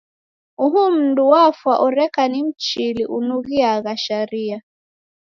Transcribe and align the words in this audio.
Uhu 0.63 0.81
mndu 0.91 1.23
wafwa 1.33 1.73
oreka 1.85 2.27
ni 2.27 2.43
Mchili 2.43 3.05
unughiagha 3.05 3.97
sharia. 3.97 4.61